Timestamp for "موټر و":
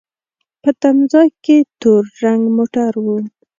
2.55-3.05